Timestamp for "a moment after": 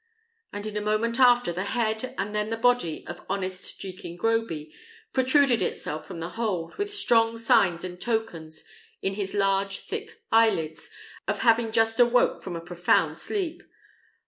0.75-1.51